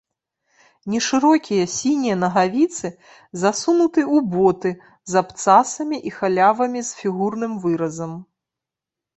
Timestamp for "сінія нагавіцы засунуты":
1.79-4.01